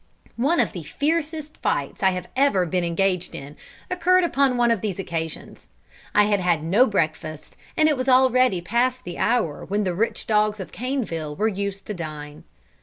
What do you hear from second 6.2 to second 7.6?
had had no breakfast,